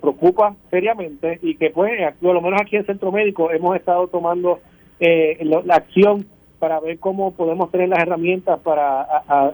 [0.00, 4.60] preocupa seriamente y que pues, por lo menos aquí en Centro Médico hemos estado tomando
[5.00, 6.24] la acción
[6.60, 9.02] para ver cómo podemos tener las herramientas para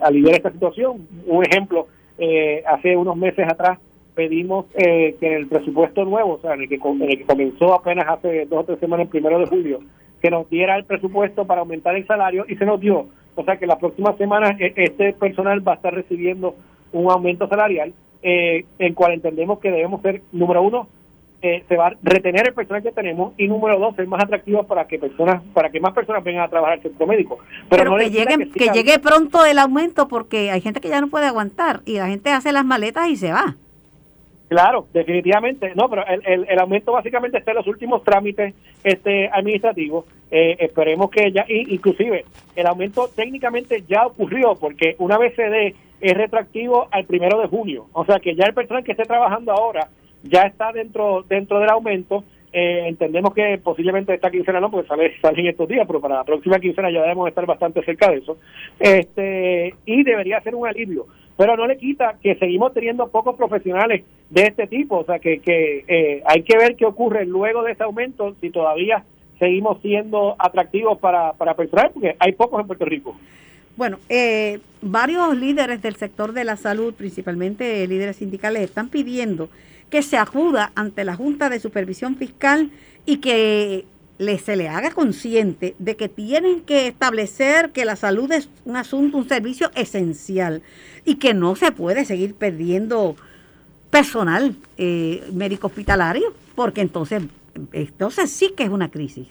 [0.03, 1.07] aliviar esta situación.
[1.25, 3.79] Un ejemplo, eh, hace unos meses atrás
[4.15, 7.75] pedimos eh, que en el presupuesto nuevo, o sea, en el, que, el que comenzó
[7.75, 9.79] apenas hace dos o tres semanas, el primero de julio,
[10.21, 13.07] que nos diera el presupuesto para aumentar el salario y se nos dio.
[13.35, 16.55] O sea que las próximas semanas e, este personal va a estar recibiendo
[16.91, 17.93] un aumento salarial,
[18.23, 20.87] eh, el cual entendemos que debemos ser, número uno,
[21.41, 24.65] eh, se va a retener el personal que tenemos y número dos, ser más atractivos
[24.65, 27.37] para que personas, para que más personas vengan a trabajar al centro médico.
[27.69, 31.27] Pero, que, llegue, que, llegue pronto el aumento porque hay gente que ya no puede
[31.27, 33.55] aguantar y la gente hace las maletas y se va.
[34.47, 35.73] Claro, definitivamente.
[35.75, 40.05] No, pero el, el, aumento básicamente está en los últimos trámites este administrativos.
[40.31, 42.23] Eh, esperemos que ya, inclusive,
[42.55, 47.47] el aumento técnicamente ya ocurrió porque una vez se dé es retroactivo al primero de
[47.47, 47.87] junio.
[47.93, 49.89] O sea que ya el personal que esté trabajando ahora
[50.29, 52.23] ya está dentro dentro del aumento.
[52.53, 56.15] Eh, entendemos que posiblemente esta quincena no, porque sale, sale en estos días, pero para
[56.15, 58.37] la próxima quincena ya debemos estar bastante cerca de eso.
[58.79, 61.05] Este Y debería ser un alivio.
[61.35, 64.99] Pero no le quita que seguimos teniendo pocos profesionales de este tipo.
[64.99, 68.49] O sea que, que eh, hay que ver qué ocurre luego de ese aumento, si
[68.49, 69.03] todavía
[69.37, 73.15] seguimos siendo atractivos para, para personal, porque hay pocos en Puerto Rico.
[73.75, 79.49] Bueno, eh, varios líderes del sector de la salud, principalmente líderes sindicales, están pidiendo
[79.89, 82.71] que se acuda ante la Junta de Supervisión Fiscal
[83.05, 83.85] y que
[84.17, 88.75] le, se le haga consciente de que tienen que establecer que la salud es un
[88.75, 90.61] asunto, un servicio esencial
[91.05, 93.15] y que no se puede seguir perdiendo
[93.89, 97.23] personal eh, médico hospitalario, porque entonces,
[97.71, 99.27] entonces sí que es una crisis.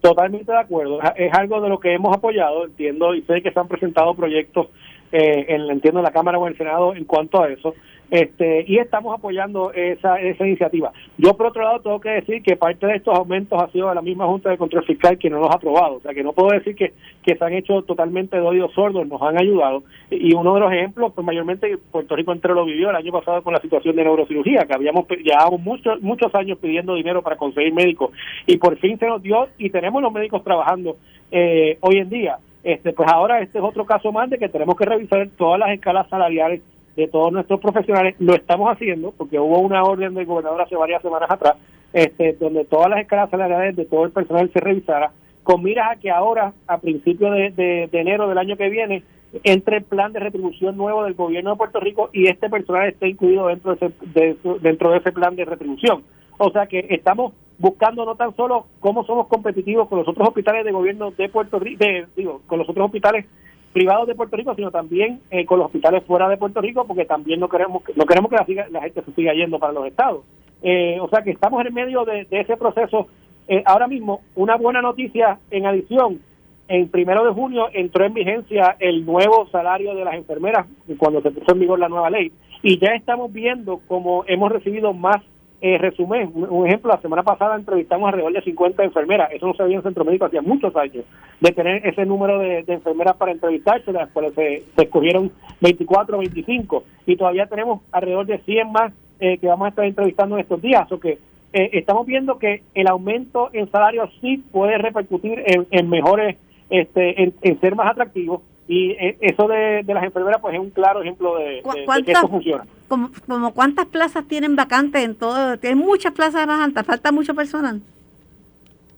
[0.00, 3.58] Totalmente de acuerdo, es algo de lo que hemos apoyado, entiendo y sé que se
[3.58, 4.66] han presentado proyectos,
[5.12, 7.74] eh, en, entiendo, en la Cámara o en el Senado en cuanto a eso
[8.10, 10.92] este y estamos apoyando esa, esa iniciativa.
[11.18, 13.94] Yo, por otro lado, tengo que decir que parte de estos aumentos ha sido de
[13.94, 15.96] la misma Junta de Control Fiscal que no los ha aprobado.
[15.96, 16.92] O sea, que no puedo decir que,
[17.22, 19.82] que se han hecho totalmente de oídos sordos, nos han ayudado.
[20.10, 23.42] Y uno de los ejemplos, pues mayormente Puerto Rico entero lo vivió el año pasado
[23.42, 27.72] con la situación de neurocirugía, que habíamos llevamos muchos, muchos años pidiendo dinero para conseguir
[27.72, 28.10] médicos.
[28.46, 30.96] Y por fin se nos dio y tenemos los médicos trabajando
[31.30, 32.38] eh, hoy en día.
[32.62, 35.70] Este, pues ahora este es otro caso más de que tenemos que revisar todas las
[35.70, 36.62] escalas salariales
[36.96, 38.14] de todos nuestros profesionales.
[38.18, 41.54] Lo estamos haciendo porque hubo una orden del gobernador hace varias semanas atrás,
[41.92, 46.00] este, donde todas las escalas salariales de todo el personal se revisara, con miras a
[46.00, 49.02] que ahora, a principios de, enero del año que viene,
[49.42, 53.08] entre el plan de retribución nuevo del gobierno de Puerto Rico y este personal esté
[53.08, 56.04] incluido dentro de ese, dentro de ese plan de retribución.
[56.38, 60.64] O sea que estamos buscando no tan solo cómo somos competitivos con los otros hospitales
[60.64, 61.84] de gobierno de Puerto Rico,
[62.16, 63.26] digo, con los otros hospitales
[63.74, 67.04] privados de Puerto Rico, sino también eh, con los hospitales fuera de Puerto Rico, porque
[67.04, 68.36] también no queremos no queremos que
[68.70, 70.24] la, gente se siga yendo para los estados.
[70.62, 73.08] Eh, o sea que estamos en medio de, ese proceso.
[73.48, 76.20] Eh, ahora mismo, una buena noticia en adición,
[76.68, 80.66] en primero de junio entró en vigencia el nuevo salario de las enfermeras
[80.96, 84.94] cuando se puso en vigor la nueva ley y ya estamos viendo como hemos recibido
[84.94, 85.20] más
[85.60, 89.62] eh, resumen, un, ejemplo, la semana pasada entrevistamos alrededor de 50 enfermeras, eso no se
[89.62, 91.04] había en Centro Médico hacía muchos años,
[91.40, 96.84] de tener ese número de, enfermeras para entrevistarse, de cuales se, escogieron 24 o 25,
[97.06, 100.60] y todavía tenemos alrededor de 100 más eh, que vamos a estar entrevistando en estos
[100.60, 101.18] días, o que
[101.52, 106.36] eh, estamos viendo que el aumento en salario sí puede repercutir en, mejores,
[106.68, 111.02] este, en ser más atractivos, y eh, eso de, las enfermeras pues es un claro
[111.02, 111.62] ejemplo de,
[112.04, 112.66] que esto funciona.
[112.88, 115.58] Como, como, cuántas plazas tienen vacantes en todo?
[115.58, 117.80] Tienen muchas plazas vacantes, falta mucho personal.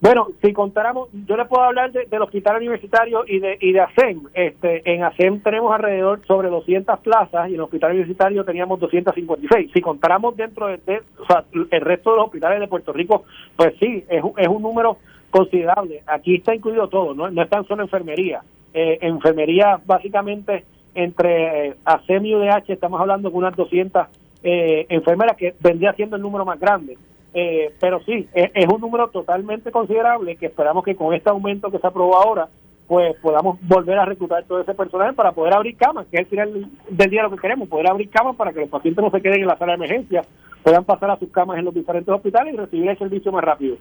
[0.00, 4.28] Bueno, si contáramos, yo le puedo hablar del hospital universitario y de, y de ASEM.
[4.34, 9.70] Este, en ASEM tenemos alrededor sobre 200 plazas y en el hospital universitario teníamos 256.
[9.72, 13.24] Si contáramos dentro de, o sea, el resto de los hospitales de Puerto Rico,
[13.56, 14.98] pues sí, es, es un número
[15.30, 16.02] considerable.
[16.06, 18.42] Aquí está incluido todo, no, no es tan solo enfermería.
[18.78, 24.06] Eh, enfermería básicamente entre eh, ASEM y UDH estamos hablando de unas 200
[24.42, 26.98] eh, enfermeras que vendría siendo el número más grande.
[27.32, 31.78] Eh, pero sí, es, un número totalmente considerable que esperamos que con este aumento que
[31.78, 32.48] se aprobó ahora,
[32.86, 36.26] pues podamos volver a reclutar todo ese personal para poder abrir camas, que es el
[36.26, 39.22] final del día lo que queremos, poder abrir camas para que los pacientes no se
[39.22, 40.22] queden en la sala de emergencia,
[40.62, 43.78] puedan pasar a sus camas en los diferentes hospitales y recibir el servicio más rápido.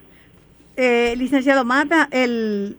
[0.77, 2.77] licenciado Mata, el,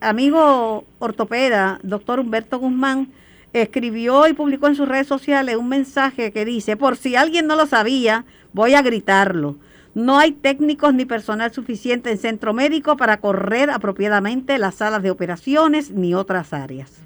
[0.00, 3.08] amigo ortopeda, doctor Humberto Guzmán,
[3.52, 7.56] escribió y publicó en sus redes sociales un mensaje que dice, por si alguien no
[7.56, 9.56] lo sabía, voy a gritarlo.
[9.94, 15.10] No hay técnicos ni personal suficiente en centro médico para correr apropiadamente las salas de
[15.10, 17.02] operaciones ni otras áreas.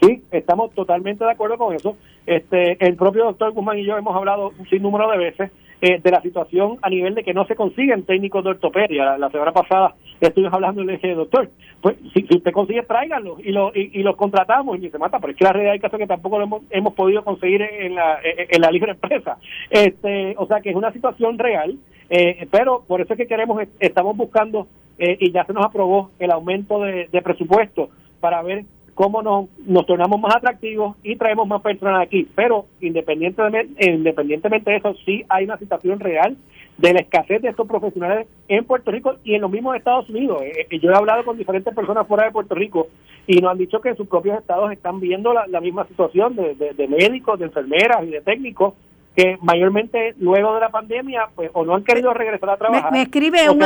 [0.00, 1.96] Sí, estamos totalmente de acuerdo con eso.
[2.26, 6.10] Este, el propio doctor Guzmán y yo hemos hablado un sinnúmero de veces eh, de
[6.10, 9.18] la situación a nivel de que no se consiguen técnicos de ortopedia.
[9.18, 11.50] La, semana pasada estuvimos hablando y le dije, doctor,
[11.80, 14.78] pues si, usted consigue, tráiganlo y, lo, y, los contratamos.
[14.78, 16.94] Y se mata, pero es que la realidad hay casos que tampoco lo hemos, hemos
[16.94, 19.38] podido conseguir en la, en la libre empresa.
[19.70, 21.76] Este, o sea que es una situación real,
[22.10, 24.66] eh, pero por eso es que queremos, estamos buscando
[24.98, 28.64] eh, y ya se nos aprobó el aumento de presupuesto para ver
[28.94, 32.26] cómo nos, nos tornamos más atractivos y traemos más personas aquí.
[32.34, 36.36] Pero independientemente, independientemente de eso, sí hay una situación real
[36.78, 40.42] de la escasez de estos profesionales en Puerto Rico y en los mismos Estados Unidos.
[40.42, 42.88] Eh, eh, yo he hablado con diferentes personas fuera de Puerto Rico
[43.26, 46.54] y nos han dicho que en sus propios estados están viendo la, misma situación de,
[46.54, 48.74] de, médicos, de enfermeras y de técnicos
[49.16, 53.02] que mayormente luego de la pandemia pues o no han querido regresar a trabajar me,
[53.02, 53.62] escribe un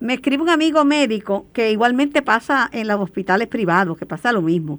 [0.00, 4.42] me escribe un amigo médico que igualmente pasa en los hospitales privados, que pasa lo
[4.42, 4.78] mismo.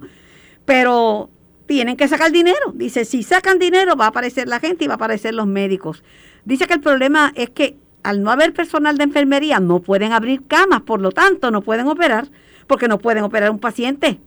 [0.64, 1.30] Pero
[1.66, 2.72] tienen que sacar dinero.
[2.74, 6.02] Dice, si sacan dinero va a aparecer la gente y va a aparecer los médicos.
[6.44, 10.46] Dice que el problema es que al no haber personal de enfermería no pueden abrir
[10.46, 12.28] camas, por lo tanto no pueden operar,
[12.66, 14.18] porque no pueden operar un paciente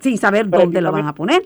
[0.00, 1.42] sin saber dónde lo van a poner.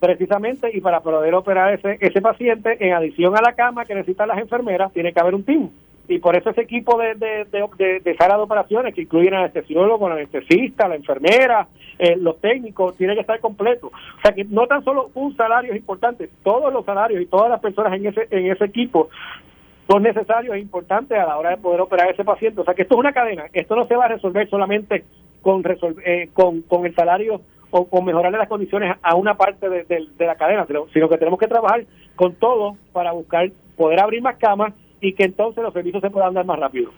[0.00, 4.28] Precisamente, y para poder operar ese, ese paciente, en adición a la cama que necesitan
[4.28, 5.70] las enfermeras, tiene que haber un team
[6.08, 9.40] y por eso ese equipo de, de, de, de, sala de operaciones que incluyen al
[9.40, 13.88] anestesiólogo, al anestesista, la enfermera, eh, los técnicos, tiene que estar completo.
[13.88, 17.50] O sea que no tan solo un salario es importante, todos los salarios y todas
[17.50, 19.10] las personas en ese, en ese equipo
[19.86, 22.62] son necesarios e importantes a la hora de poder operar a ese paciente.
[22.62, 25.04] O sea que esto es una cadena, esto no se va a resolver solamente
[25.42, 25.62] con,
[26.06, 30.26] eh, con, con el salario o con mejorarle las condiciones a una parte de, de
[30.26, 31.84] la cadena, sino que tenemos que trabajar
[32.16, 36.34] con todo para buscar poder abrir más camas y que entonces los servicios se puedan
[36.34, 36.90] dar más rápido.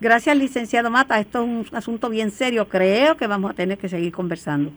[0.00, 1.18] Gracias, licenciado Mata.
[1.18, 2.68] Esto es un asunto bien serio.
[2.68, 4.70] Creo que vamos a tener que seguir conversando.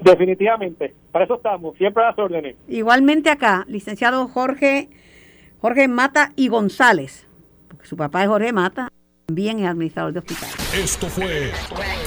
[0.00, 0.94] Definitivamente.
[1.12, 1.76] Para eso estamos.
[1.76, 2.56] Siempre a las órdenes.
[2.68, 4.88] Igualmente acá, licenciado Jorge,
[5.60, 7.26] Jorge Mata y González,
[7.68, 8.88] porque su papá es Jorge Mata,
[9.26, 10.48] también es administrador de hospital.
[10.74, 11.50] Esto fue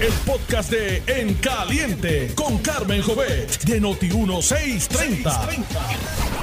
[0.02, 6.43] el podcast de En Caliente con Carmen Jovet de Noti 1630.